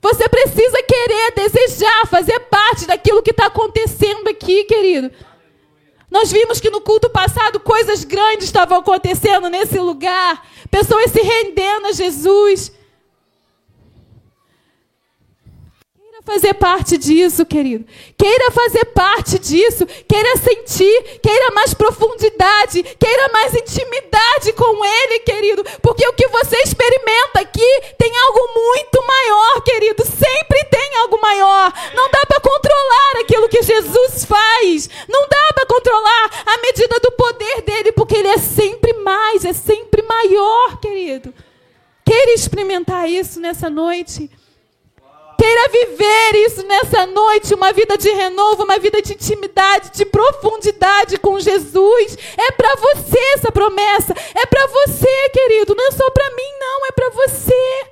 Você 0.02 0.30
precisa 0.30 0.84
querer, 0.84 1.32
desejar, 1.36 2.08
fazer 2.08 2.40
parte 2.50 2.86
daquilo 2.86 3.22
que 3.22 3.32
está 3.32 3.48
acontecendo 3.48 4.30
aqui, 4.30 4.64
querido. 4.64 5.12
Nós 6.14 6.32
vimos 6.32 6.60
que 6.60 6.70
no 6.70 6.80
culto 6.80 7.10
passado 7.10 7.60
coisas 7.60 8.04
grandes 8.04 8.46
estavam 8.46 8.78
acontecendo 8.78 9.50
nesse 9.50 9.80
lugar. 9.80 10.46
Pessoas 10.70 11.10
se 11.10 11.20
rendendo 11.20 11.88
a 11.88 11.92
Jesus. 11.92 12.72
Queira 15.98 16.13
fazer 16.26 16.54
parte 16.54 16.98
disso, 16.98 17.46
querido. 17.46 17.86
Queira 18.18 18.52
fazer 18.52 18.86
parte 18.86 19.38
disso. 19.38 19.86
Queira 20.08 20.38
sentir. 20.38 21.20
Queira 21.22 21.52
mais 21.52 21.74
profundidade. 21.74 22.84
Queira 22.98 23.30
mais 23.32 23.54
intimidade 23.54 24.54
com 24.54 24.86
Ele, 24.86 25.20
querido. 25.20 25.64
Porque 25.82 26.08
o 26.08 26.14
que 26.14 26.28
você 26.30 26.58
experimenta 26.58 27.42
aqui 27.42 27.82
tem 27.98 28.12
algo 28.26 28.54
muito 28.54 29.06
maior, 29.06 29.62
querido. 29.62 30.04
Sempre 30.06 30.64
tem 30.72 30.96
algo 30.98 31.20
maior. 31.22 31.74
Não 31.94 32.10
dá 32.10 32.26
para 32.26 32.40
controlar 32.40 33.22
aquilo 33.22 33.50
que 33.50 33.62
Jesus 33.62 34.26
faz. 34.26 34.90
Não 35.08 35.28
dá 35.28 35.54
para 35.54 35.66
controlar 35.66 36.44
a 36.46 36.58
medida 36.62 37.00
do 37.00 37.12
poder 37.12 37.62
dele, 37.62 37.92
porque 37.92 38.16
ele 38.16 38.30
é 38.30 38.38
sempre 38.38 38.94
mais, 38.94 39.44
é 39.46 39.54
sempre 39.54 40.02
maior, 40.04 40.80
querido. 40.80 41.34
Queira 42.06 42.34
experimentar 42.34 43.10
isso 43.10 43.40
nessa 43.40 43.70
noite. 43.70 44.30
Queira 45.44 45.68
viver 45.68 46.36
isso 46.46 46.66
nessa 46.66 47.06
noite, 47.06 47.54
uma 47.54 47.74
vida 47.74 47.98
de 47.98 48.10
renovo, 48.10 48.64
uma 48.64 48.80
vida 48.80 49.02
de 49.02 49.12
intimidade, 49.12 49.92
de 49.92 50.06
profundidade 50.06 51.18
com 51.18 51.38
Jesus. 51.38 52.18
É 52.38 52.52
para 52.54 52.74
você 52.78 53.20
essa 53.34 53.52
promessa. 53.52 54.14
É 54.36 54.46
para 54.46 54.66
você, 54.68 55.30
querido. 55.34 55.76
Não 55.76 55.86
é 55.86 55.92
só 55.92 56.10
para 56.12 56.30
mim, 56.30 56.50
não. 56.62 56.86
É 56.86 56.92
para 56.94 57.10
você. 57.10 57.88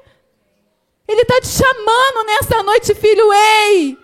Ele 1.05 1.23
está 1.23 1.41
te 1.41 1.47
chamando 1.47 2.25
nessa 2.25 2.63
noite, 2.63 2.95
filho. 2.95 3.33
Ei, 3.33 3.97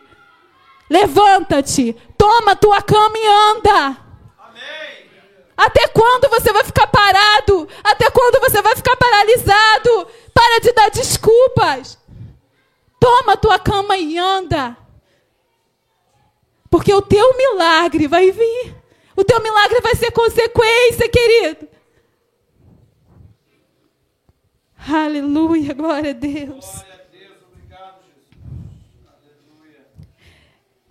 levanta-te, 0.89 1.95
toma 2.17 2.53
tua 2.53 2.81
cama 2.81 3.17
e 3.17 3.27
anda. 3.27 3.97
Amém. 4.39 5.09
Até 5.55 5.87
quando 5.87 6.27
você 6.27 6.51
vai 6.51 6.65
ficar 6.65 6.87
parado? 6.87 7.65
Até 7.81 8.11
quando 8.11 8.41
você 8.41 8.61
vai 8.61 8.75
ficar 8.75 8.97
paralisado? 8.97 10.05
Para 10.33 10.59
de 10.59 10.73
dar 10.73 10.91
desculpas. 10.91 11.97
Toma 12.99 13.33
a 13.33 13.37
tua 13.37 13.59
cama 13.59 13.97
e 13.97 14.17
anda. 14.17 14.77
Porque 16.69 16.93
o 16.93 17.01
teu 17.01 17.37
milagre 17.37 18.07
vai 18.07 18.31
vir. 18.31 18.75
O 19.15 19.23
teu 19.23 19.41
milagre 19.41 19.81
vai 19.81 19.95
ser 19.95 20.11
consequência, 20.11 21.09
querido. 21.09 21.67
Aleluia, 24.87 25.73
glória 25.73 26.11
a 26.11 26.13
Deus. 26.13 26.65
Glória 26.65 26.93
a 26.93 27.11
Deus. 27.11 27.37
Obrigado, 27.51 27.99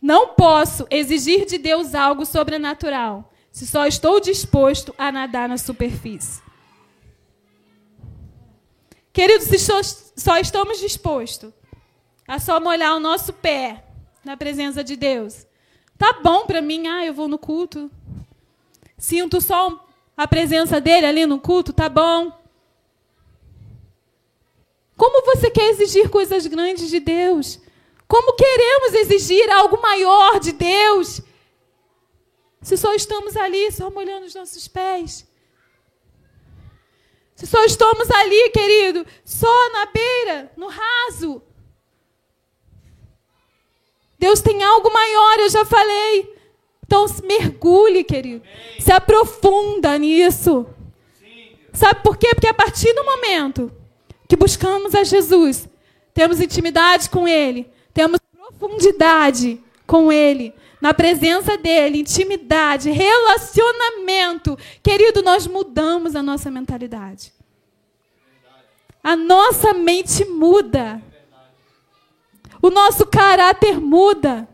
Não 0.02 0.34
posso 0.34 0.86
exigir 0.90 1.46
de 1.46 1.56
Deus 1.56 1.94
algo 1.94 2.26
sobrenatural 2.26 3.32
se 3.56 3.66
só 3.66 3.86
estou 3.86 4.20
disposto 4.20 4.94
a 4.98 5.10
nadar 5.10 5.48
na 5.48 5.56
superfície. 5.56 6.42
Queridos, 9.14 9.46
se 9.46 9.58
só 10.14 10.36
estamos 10.36 10.78
dispostos 10.78 11.54
a 12.26 12.38
só 12.38 12.58
molhar 12.60 12.96
o 12.96 13.00
nosso 13.00 13.32
pé 13.32 13.84
na 14.24 14.36
presença 14.36 14.82
de 14.82 14.96
Deus, 14.96 15.46
tá 15.96 16.14
bom 16.22 16.46
para 16.46 16.60
mim, 16.60 16.86
ah, 16.88 17.04
eu 17.04 17.14
vou 17.14 17.28
no 17.28 17.38
culto. 17.38 17.90
Sinto 18.98 19.40
só 19.40 19.86
a 20.16 20.26
presença 20.26 20.80
dele 20.80 21.06
ali 21.06 21.26
no 21.26 21.38
culto, 21.38 21.72
tá 21.72 21.88
bom. 21.88 22.32
Como 24.96 25.24
você 25.24 25.50
quer 25.50 25.70
exigir 25.70 26.08
coisas 26.08 26.46
grandes 26.46 26.88
de 26.88 26.98
Deus? 27.00 27.60
Como 28.08 28.34
queremos 28.34 28.94
exigir 28.94 29.50
algo 29.50 29.80
maior 29.80 30.40
de 30.40 30.52
Deus? 30.52 31.20
Se 32.62 32.76
só 32.76 32.94
estamos 32.94 33.36
ali, 33.36 33.70
só 33.70 33.90
molhando 33.90 34.26
os 34.26 34.34
nossos 34.34 34.66
pés. 34.66 35.26
Se 37.34 37.46
só 37.46 37.62
estamos 37.64 38.10
ali, 38.10 38.50
querido, 38.50 39.06
só 39.24 39.72
na 39.72 39.86
beira, 39.86 40.52
no 40.56 40.68
raso. 40.68 41.42
Deus 44.26 44.40
tem 44.40 44.60
algo 44.60 44.92
maior, 44.92 45.38
eu 45.38 45.48
já 45.48 45.64
falei. 45.64 46.34
Então 46.84 47.06
mergulhe, 47.22 48.02
querido. 48.02 48.42
Se 48.80 48.90
aprofunda 48.90 49.96
nisso. 49.96 50.66
Sabe 51.72 52.02
por 52.02 52.16
quê? 52.16 52.30
Porque 52.34 52.48
a 52.48 52.54
partir 52.54 52.92
do 52.92 53.04
momento 53.04 53.70
que 54.28 54.34
buscamos 54.34 54.96
a 54.96 55.04
Jesus, 55.04 55.68
temos 56.12 56.40
intimidade 56.40 57.08
com 57.08 57.28
Ele, 57.28 57.70
temos 57.94 58.18
profundidade 58.32 59.62
com 59.86 60.10
Ele, 60.10 60.52
na 60.80 60.92
presença 60.92 61.56
dEle, 61.56 62.00
intimidade, 62.00 62.90
relacionamento. 62.90 64.58
Querido, 64.82 65.22
nós 65.22 65.46
mudamos 65.46 66.16
a 66.16 66.22
nossa 66.22 66.50
mentalidade. 66.50 67.32
A 69.04 69.14
nossa 69.14 69.72
mente 69.72 70.24
muda. 70.24 71.00
O 72.66 72.70
nosso 72.70 73.06
caráter 73.06 73.80
muda. 73.80 74.48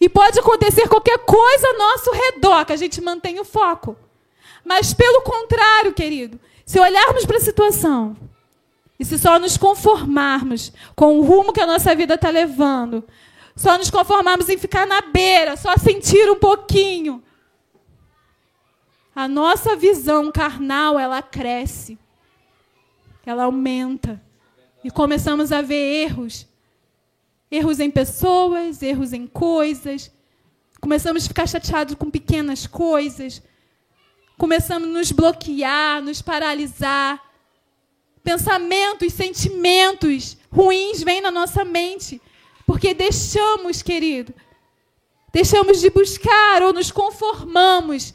E 0.00 0.08
pode 0.08 0.40
acontecer 0.40 0.88
qualquer 0.88 1.18
coisa 1.18 1.68
ao 1.68 1.78
nosso 1.78 2.10
redor, 2.10 2.64
que 2.64 2.72
a 2.72 2.76
gente 2.76 3.00
mantém 3.00 3.38
o 3.38 3.44
foco. 3.44 3.96
Mas, 4.64 4.92
pelo 4.92 5.22
contrário, 5.22 5.94
querido, 5.94 6.40
se 6.66 6.80
olharmos 6.80 7.24
para 7.24 7.36
a 7.36 7.40
situação 7.40 8.16
e 8.98 9.04
se 9.04 9.16
só 9.20 9.38
nos 9.38 9.56
conformarmos 9.56 10.72
com 10.96 11.16
o 11.16 11.22
rumo 11.22 11.52
que 11.52 11.60
a 11.60 11.66
nossa 11.66 11.94
vida 11.94 12.14
está 12.14 12.28
levando, 12.28 13.04
só 13.54 13.78
nos 13.78 13.88
conformarmos 13.88 14.48
em 14.48 14.58
ficar 14.58 14.84
na 14.84 15.00
beira, 15.00 15.56
só 15.56 15.76
sentir 15.76 16.28
um 16.28 16.40
pouquinho, 16.40 17.22
a 19.14 19.28
nossa 19.28 19.76
visão 19.76 20.32
carnal 20.32 20.98
ela 20.98 21.22
cresce, 21.22 21.96
ela 23.24 23.44
aumenta 23.44 24.20
e 24.82 24.90
começamos 24.90 25.52
a 25.52 25.62
ver 25.62 26.02
erros 26.02 26.50
Erros 27.52 27.80
em 27.80 27.90
pessoas, 27.90 28.82
erros 28.82 29.12
em 29.12 29.26
coisas. 29.26 30.10
Começamos 30.80 31.26
a 31.26 31.28
ficar 31.28 31.46
chateados 31.46 31.94
com 31.96 32.10
pequenas 32.10 32.66
coisas. 32.66 33.42
Começamos 34.38 34.88
a 34.88 34.92
nos 34.92 35.12
bloquear, 35.12 36.00
nos 36.00 36.22
paralisar. 36.22 37.22
Pensamentos, 38.24 39.12
sentimentos 39.12 40.38
ruins 40.50 41.02
vêm 41.02 41.20
na 41.20 41.30
nossa 41.30 41.62
mente. 41.62 42.22
Porque 42.66 42.94
deixamos, 42.94 43.82
querido, 43.82 44.32
deixamos 45.30 45.78
de 45.78 45.90
buscar 45.90 46.62
ou 46.62 46.72
nos 46.72 46.90
conformamos 46.90 48.14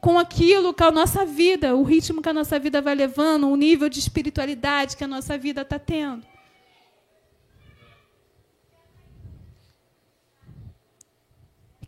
com 0.00 0.16
aquilo 0.16 0.72
que 0.72 0.84
a 0.84 0.92
nossa 0.92 1.26
vida, 1.26 1.74
o 1.74 1.82
ritmo 1.82 2.22
que 2.22 2.28
a 2.28 2.32
nossa 2.32 2.56
vida 2.56 2.80
vai 2.80 2.94
levando, 2.94 3.48
o 3.48 3.56
nível 3.56 3.88
de 3.88 3.98
espiritualidade 3.98 4.96
que 4.96 5.02
a 5.02 5.08
nossa 5.08 5.36
vida 5.36 5.62
está 5.62 5.78
tendo. 5.78 6.24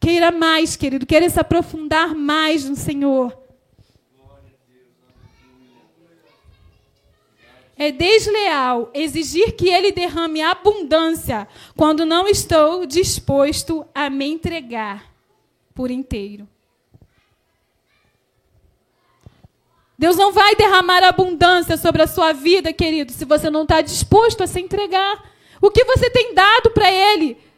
Queira 0.03 0.33
mais, 0.33 0.75
querido, 0.75 1.07
queira 1.07 1.31
se 1.31 1.39
aprofundar 1.39 2.13
mais 2.13 2.69
no 2.69 2.75
Senhor. 2.75 3.39
É 7.79 7.93
desleal 7.93 8.91
exigir 8.93 9.53
que 9.53 9.69
Ele 9.69 9.93
derrame 9.93 10.43
abundância 10.43 11.47
quando 11.77 12.05
não 12.05 12.27
estou 12.27 12.85
disposto 12.85 13.87
a 13.95 14.11
me 14.11 14.27
entregar 14.27 15.09
por 15.73 15.89
inteiro. 15.89 16.49
Deus 19.97 20.17
não 20.17 20.33
vai 20.33 20.57
derramar 20.57 21.05
abundância 21.05 21.77
sobre 21.77 22.03
a 22.03 22.09
sua 22.09 22.33
vida, 22.33 22.73
querido, 22.73 23.13
se 23.13 23.25
você 23.25 23.49
não 23.49 23.63
está 23.63 23.81
disposto 23.81 24.43
a 24.43 24.49
se 24.49 24.61
entregar. 24.61 25.31
O 25.61 25.71
que 25.71 25.85
você 25.85 26.11
tem 26.11 26.35
dado 26.35 26.73
para 26.73 26.91
Ele? 26.91 27.52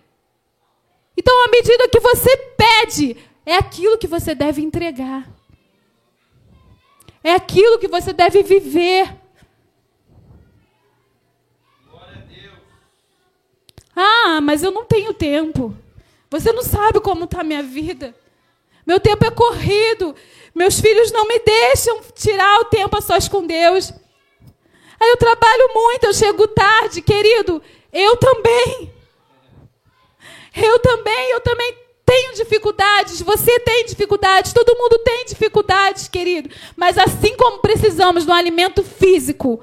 Então, 1.17 1.45
à 1.45 1.49
medida 1.49 1.89
que 1.89 2.01
você 2.01 2.37
pede, 2.37 3.17
é 3.47 3.57
aquilo 3.57 3.99
que 3.99 4.07
você 4.07 4.35
deve 4.35 4.63
entregar. 4.63 5.29
É 7.23 7.33
aquilo 7.33 7.79
que 7.79 7.89
você 7.89 8.13
deve 8.13 8.43
viver. 8.43 9.15
Ah, 13.97 14.41
mas 14.43 14.63
eu 14.63 14.71
não 14.71 14.85
tenho 14.85 15.15
tempo. 15.15 15.75
Você 16.31 16.53
não 16.53 16.63
sabe 16.63 17.01
como 17.01 17.25
está 17.25 17.41
a 17.41 17.45
minha 17.45 17.63
vida. 17.63 18.15
Meu 18.85 18.99
tempo 18.99 19.25
é 19.25 19.31
corrido. 19.31 20.15
Meus 20.55 20.81
filhos 20.81 21.13
não 21.13 21.27
me 21.27 21.39
deixam 21.39 22.01
tirar 22.15 22.61
o 22.61 22.67
tempo 22.67 22.97
a 22.97 23.01
sós 23.01 23.29
com 23.29 23.47
Deus. 23.47 23.93
Aí 25.01 25.11
eu 25.11 25.17
trabalho 25.17 25.71
muito, 25.75 26.05
eu 26.05 26.15
chego 26.15 26.49
tarde, 26.49 27.03
querido. 27.03 27.63
Eu 27.93 28.17
também. 28.17 28.94
Eu 30.57 30.79
também, 30.79 31.31
eu 31.33 31.41
também 31.41 31.75
tenho 32.07 32.35
dificuldades, 32.35 33.21
você 33.23 33.59
tem 33.61 33.87
dificuldades, 33.87 34.53
todo 34.53 34.77
mundo 34.77 34.99
tem 34.99 35.25
dificuldades, 35.25 36.07
querido. 36.07 36.51
Mas 36.77 36.99
assim 36.99 37.37
como 37.37 37.59
precisamos 37.59 38.25
do 38.25 38.33
alimento 38.33 38.83
físico, 38.83 39.61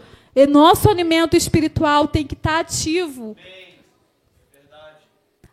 nosso 0.49 0.89
alimento 0.89 1.35
espiritual 1.37 2.07
tem 2.07 2.25
que 2.25 2.33
estar 2.33 2.59
ativo. 2.59 3.35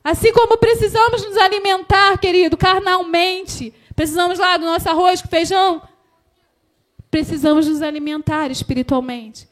Assim 0.02 0.32
como 0.32 0.56
precisamos 0.56 1.24
nos 1.24 1.36
alimentar, 1.36 2.16
querido, 2.18 2.56
carnalmente, 2.56 3.74
precisamos 3.94 4.38
lá 4.38 4.56
do 4.56 4.64
nosso 4.64 4.88
arroz 4.88 5.20
com 5.20 5.28
feijão, 5.28 5.82
precisamos 7.10 7.66
nos 7.66 7.82
alimentar 7.82 8.50
espiritualmente. 8.50 9.46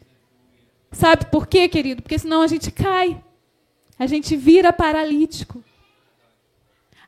Sabe 0.91 1.27
por 1.27 1.47
quê, 1.47 1.69
querido? 1.69 2.01
Porque 2.01 2.19
senão 2.19 2.41
a 2.41 2.47
gente 2.47 2.71
cai. 2.71 3.23
A 3.99 4.07
gente 4.07 4.35
vira 4.37 4.73
paralítico. 4.73 5.63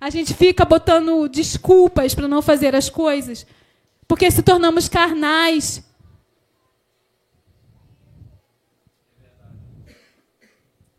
A 0.01 0.11
gente 0.11 0.33
fica 0.33 0.65
botando 0.65 1.29
desculpas 1.29 2.15
para 2.15 2.29
não 2.29 2.41
fazer 2.41 2.75
as 2.75 2.89
coisas, 2.89 3.47
porque 4.07 4.31
se 4.31 4.43
tornamos 4.43 4.89
carnais. 4.89 5.83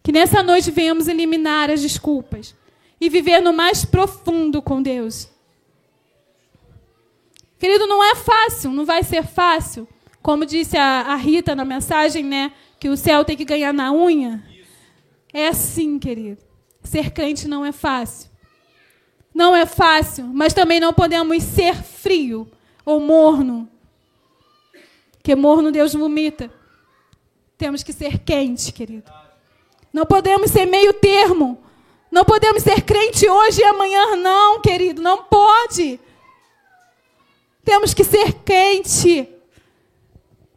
Que 0.03 0.11
nessa 0.11 0.43
noite 0.43 0.71
venhamos 0.71 1.07
eliminar 1.07 1.69
as 1.69 1.81
desculpas 1.81 2.55
e 2.99 3.09
viver 3.09 3.41
no 3.41 3.53
mais 3.53 3.85
profundo 3.85 4.61
com 4.61 4.81
Deus. 4.81 5.29
Querido, 7.57 7.87
não 7.87 8.03
é 8.03 8.15
fácil, 8.15 8.71
não 8.71 8.85
vai 8.85 9.03
ser 9.03 9.25
fácil. 9.25 9.87
Como 10.21 10.45
disse 10.45 10.77
a, 10.77 11.01
a 11.01 11.15
Rita 11.15 11.55
na 11.55 11.63
mensagem, 11.63 12.23
né? 12.23 12.51
Que 12.79 12.89
o 12.89 12.97
céu 12.97 13.23
tem 13.23 13.37
que 13.37 13.45
ganhar 13.45 13.73
na 13.73 13.91
unha. 13.93 14.43
É 15.33 15.47
assim, 15.47 15.99
querido. 15.99 16.41
Ser 16.83 17.11
crente 17.11 17.47
não 17.47 17.65
é 17.65 17.71
fácil. 17.71 18.29
Não 19.33 19.55
é 19.55 19.65
fácil, 19.65 20.25
mas 20.25 20.53
também 20.53 20.79
não 20.79 20.93
podemos 20.93 21.43
ser 21.43 21.75
frio 21.75 22.49
ou 22.85 22.99
morno. 22.99 23.69
Porque 25.11 25.35
morno 25.35 25.71
Deus 25.71 25.93
vomita. 25.93 26.51
Temos 27.57 27.83
que 27.83 27.93
ser 27.93 28.19
quente, 28.19 28.71
querido. 28.71 29.11
Não 29.93 30.05
podemos 30.05 30.49
ser 30.49 30.65
meio 30.65 30.93
termo. 30.93 31.61
Não 32.11 32.25
podemos 32.25 32.63
ser 32.63 32.81
crente 32.81 33.29
hoje 33.29 33.61
e 33.61 33.65
amanhã, 33.65 34.15
não, 34.15 34.61
querido. 34.61 35.01
Não 35.01 35.23
pode. 35.23 35.99
Temos 37.63 37.93
que 37.93 38.03
ser 38.03 38.33
quente. 38.45 39.29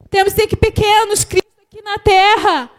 Temos 0.08 0.32
que 0.32 0.40
ser 0.40 0.56
pequenos, 0.56 1.24
Cristo 1.24 1.42
aqui 1.72 1.82
na 1.82 1.98
terra. 1.98 2.70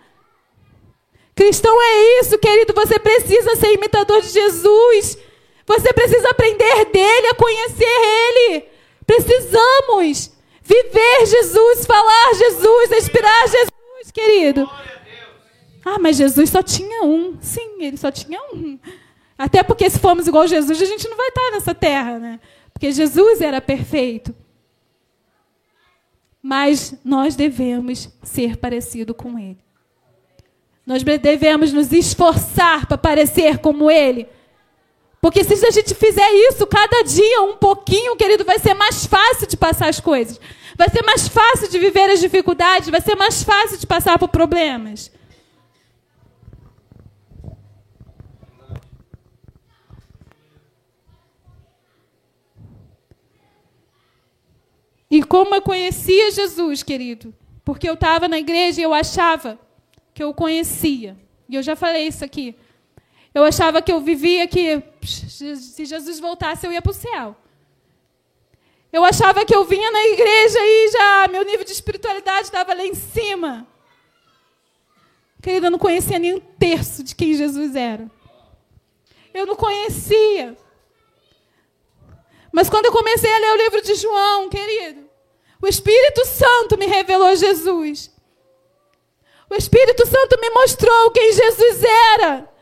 Cristão 1.36 1.76
é 1.82 2.20
isso, 2.20 2.38
querido. 2.38 2.74
Você 2.74 3.00
precisa 3.00 3.56
ser 3.56 3.74
imitador 3.74 4.22
de 4.22 4.30
Jesus. 4.30 5.18
Você 5.66 5.94
precisa 5.94 6.30
aprender 6.30 6.86
dele, 6.86 7.28
a 7.28 7.36
conhecer 7.36 7.86
ele. 7.86 8.66
Precisamos 9.06 10.32
viver 10.62 11.26
Jesus, 11.26 11.86
falar 11.86 12.34
Jesus, 12.36 12.90
respirar 12.90 13.48
Jesus, 13.48 14.12
querido. 14.14 14.70
Ah, 15.86 16.00
mas 16.00 16.18
Jesus 16.18 16.50
só 16.50 16.62
tinha 16.62 17.04
um. 17.04 17.38
Sim, 17.42 17.84
ele 17.84 17.98
só 17.98 18.10
tinha 18.10 18.40
um. 18.54 18.80
Até 19.38 19.62
porque 19.64 19.90
se 19.90 20.00
formos 20.00 20.28
igual 20.28 20.44
a 20.44 20.48
Jesus, 20.48 20.82
a 20.82 20.86
gente 20.86 21.08
não 21.10 21.18
vai 21.18 21.28
estar 21.28 21.52
nessa 21.52 21.76
terra, 21.76 22.20
né? 22.20 22.40
Porque 22.72 22.92
Jesus 22.92 23.42
era 23.42 23.60
perfeito. 23.60 24.34
Mas 26.42 26.96
nós 27.04 27.36
devemos 27.36 28.10
ser 28.22 28.58
parecido 28.58 29.14
com 29.14 29.38
ele. 29.40 29.60
Nós 30.86 31.04
devemos 31.04 31.72
nos 31.72 31.92
esforçar 31.92 32.86
para 32.86 32.98
parecer 32.98 33.60
como 33.60 33.90
ele. 33.90 34.28
Porque 35.24 35.42
se 35.42 35.66
a 35.66 35.72
gente 35.72 35.96
fizer 35.96 36.30
isso 36.50 36.68
cada 36.68 37.02
dia 37.02 37.44
um 37.44 37.56
pouquinho, 37.56 38.14
querido, 38.18 38.44
vai 38.44 38.60
ser 38.60 38.74
mais 38.74 39.06
fácil 39.06 39.48
de 39.48 39.56
passar 39.56 39.88
as 39.88 40.02
coisas. 40.02 40.38
Vai 40.76 40.90
ser 40.90 41.02
mais 41.02 41.30
fácil 41.30 41.70
de 41.70 41.80
viver 41.80 42.10
as 42.10 42.20
dificuldades, 42.20 42.90
vai 42.90 43.00
ser 43.00 43.16
mais 43.16 43.42
fácil 43.42 43.78
de 43.78 43.88
passar 43.88 44.20
por 44.20 44.28
problemas. 44.28 45.10
E 55.10 55.24
como 55.24 55.56
eu 55.56 55.62
conhecia 55.62 56.32
Jesus, 56.32 56.84
querido? 56.84 57.34
Porque 57.64 57.88
eu 57.88 57.94
estava 57.94 58.28
na 58.28 58.40
igreja 58.40 58.82
e 58.82 58.84
eu 58.84 58.94
achava 58.94 59.58
que 60.14 60.22
eu 60.22 60.34
conhecia. 60.34 61.16
E 61.48 61.56
eu 61.56 61.64
já 61.64 61.78
falei 61.78 62.08
isso 62.08 62.26
aqui. 62.26 62.58
Eu 63.34 63.46
achava 63.46 63.82
que 63.82 63.92
eu 63.92 64.02
vivia 64.02 64.46
que 64.48 64.84
se 65.08 65.86
Jesus 65.86 66.20
voltasse 66.20 66.66
eu 66.66 66.72
ia 66.72 66.82
para 66.82 66.92
o 66.92 66.94
céu. 66.94 67.36
Eu 68.92 69.04
achava 69.04 69.44
que 69.44 69.56
eu 69.56 69.66
vinha 69.66 69.90
na 69.90 70.08
igreja 70.08 70.60
e 70.62 70.92
já 70.92 71.28
meu 71.28 71.44
nível 71.44 71.66
de 71.66 71.72
espiritualidade 71.72 72.44
estava 72.44 72.74
lá 72.76 72.86
em 72.86 72.94
cima. 72.94 73.68
Querida, 75.42 75.68
eu 75.68 75.72
não 75.72 75.80
conhecia 75.80 76.20
nem 76.20 76.36
um 76.36 76.40
terço 76.40 77.04
de 77.04 77.16
quem 77.16 77.34
Jesus 77.34 77.76
era. 77.76 78.10
Eu 79.34 79.48
não 79.48 79.56
conhecia. 79.56 80.56
Mas 82.52 82.70
quando 82.70 82.86
eu 82.86 82.92
comecei 82.92 83.34
a 83.34 83.40
ler 83.40 83.54
o 83.54 83.58
livro 83.58 83.82
de 83.82 83.96
João, 83.96 84.48
querido, 84.48 85.10
o 85.60 85.68
Espírito 85.68 86.24
Santo 86.26 86.78
me 86.78 86.86
revelou 86.86 87.36
Jesus. 87.36 88.12
O 89.50 89.56
Espírito 89.56 90.06
Santo 90.06 90.40
me 90.40 90.50
mostrou 90.52 91.12
quem 91.12 91.34
Jesus 91.34 91.84
era. 92.14 92.53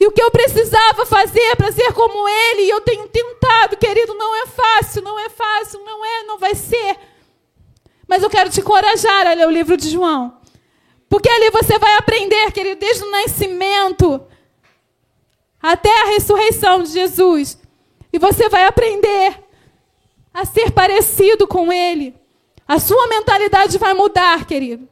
E 0.00 0.06
o 0.06 0.12
que 0.12 0.22
eu 0.22 0.30
precisava 0.30 1.04
fazer 1.04 1.56
para 1.56 1.72
ser 1.72 1.92
como 1.92 2.28
ele, 2.28 2.62
e 2.62 2.70
eu 2.70 2.80
tenho 2.80 3.08
tentado, 3.08 3.76
querido, 3.76 4.14
não 4.14 4.42
é 4.42 4.46
fácil, 4.46 5.02
não 5.02 5.18
é 5.18 5.28
fácil, 5.28 5.84
não 5.84 6.04
é, 6.04 6.22
não 6.24 6.38
vai 6.38 6.54
ser. 6.54 6.96
Mas 8.06 8.22
eu 8.22 8.30
quero 8.30 8.48
te 8.48 8.60
encorajar 8.60 9.26
a 9.26 9.34
ler 9.34 9.46
o 9.46 9.50
livro 9.50 9.76
de 9.76 9.90
João. 9.90 10.38
Porque 11.08 11.28
ali 11.28 11.50
você 11.50 11.78
vai 11.78 11.94
aprender, 11.96 12.52
querido, 12.52 12.78
desde 12.80 13.02
o 13.02 13.10
nascimento 13.10 14.20
até 15.60 16.02
a 16.02 16.06
ressurreição 16.06 16.82
de 16.82 16.90
Jesus. 16.90 17.58
E 18.12 18.18
você 18.18 18.48
vai 18.48 18.66
aprender 18.66 19.42
a 20.32 20.44
ser 20.44 20.70
parecido 20.70 21.46
com 21.46 21.72
Ele. 21.72 22.14
A 22.66 22.78
sua 22.78 23.08
mentalidade 23.08 23.78
vai 23.78 23.94
mudar, 23.94 24.46
querido. 24.46 24.88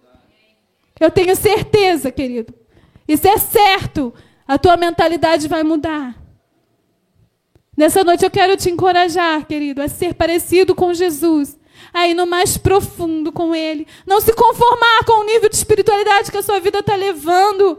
Eu 0.98 1.10
tenho 1.10 1.36
certeza, 1.36 2.10
querido. 2.10 2.52
Isso 3.06 3.28
é 3.28 3.36
certo. 3.38 4.12
A 4.46 4.58
tua 4.58 4.76
mentalidade 4.76 5.48
vai 5.48 5.62
mudar. 5.62 6.14
Nessa 7.76 8.02
noite 8.02 8.24
eu 8.24 8.30
quero 8.30 8.56
te 8.56 8.70
encorajar, 8.70 9.44
querido, 9.46 9.82
a 9.82 9.88
ser 9.88 10.14
parecido 10.14 10.74
com 10.74 10.94
Jesus. 10.94 11.58
A 11.92 12.08
ir 12.08 12.14
no 12.14 12.26
mais 12.26 12.56
profundo 12.56 13.30
com 13.30 13.54
Ele. 13.54 13.86
Não 14.06 14.20
se 14.20 14.32
conformar 14.32 15.04
com 15.04 15.20
o 15.20 15.24
nível 15.24 15.48
de 15.48 15.56
espiritualidade 15.56 16.30
que 16.30 16.38
a 16.38 16.42
sua 16.42 16.58
vida 16.58 16.78
está 16.78 16.94
levando. 16.96 17.78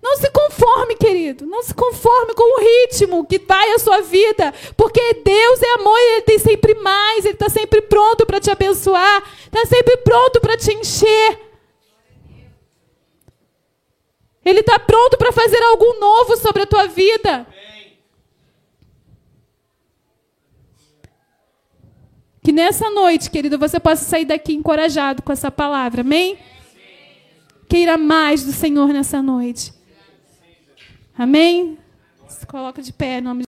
Não 0.00 0.16
se 0.16 0.30
conforme, 0.30 0.96
querido. 0.96 1.46
Não 1.46 1.62
se 1.62 1.74
conforme 1.74 2.34
com 2.34 2.42
o 2.42 2.60
ritmo 2.60 3.26
que 3.26 3.38
vai 3.38 3.72
a 3.72 3.78
sua 3.78 4.00
vida. 4.02 4.52
Porque 4.76 5.14
Deus 5.24 5.62
é 5.62 5.80
amor 5.80 5.96
e 5.98 6.12
Ele 6.14 6.22
tem 6.22 6.38
sempre 6.38 6.74
mais. 6.74 7.24
Ele 7.24 7.34
está 7.34 7.48
sempre 7.48 7.80
pronto 7.82 8.26
para 8.26 8.40
te 8.40 8.50
abençoar. 8.50 9.22
Está 9.44 9.64
sempre 9.66 9.96
pronto 9.98 10.40
para 10.40 10.56
te 10.56 10.72
encher. 10.72 11.51
Ele 14.44 14.60
está 14.60 14.78
pronto 14.78 15.16
para 15.16 15.32
fazer 15.32 15.62
algo 15.62 15.98
novo 16.00 16.36
sobre 16.36 16.62
a 16.62 16.66
tua 16.66 16.86
vida. 16.86 17.46
Que 22.42 22.50
nessa 22.50 22.90
noite, 22.90 23.30
querido, 23.30 23.56
você 23.56 23.78
possa 23.78 24.04
sair 24.04 24.24
daqui 24.24 24.52
encorajado 24.52 25.22
com 25.22 25.32
essa 25.32 25.50
palavra. 25.50 26.00
Amém? 26.00 26.36
Queira 27.68 27.96
mais 27.96 28.44
do 28.44 28.52
Senhor 28.52 28.88
nessa 28.88 29.22
noite. 29.22 29.72
Amém? 31.16 31.78
Se 32.28 32.44
coloca 32.44 32.82
de 32.82 32.92
pé 32.92 33.18
em 33.18 33.20
nome 33.20 33.38
de 33.38 33.40